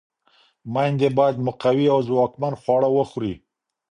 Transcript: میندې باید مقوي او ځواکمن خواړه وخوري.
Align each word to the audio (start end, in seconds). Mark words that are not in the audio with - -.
میندې 0.73 1.09
باید 1.17 1.37
مقوي 1.47 1.87
او 1.93 1.99
ځواکمن 2.07 2.53
خواړه 2.61 2.89
وخوري. 2.91 3.33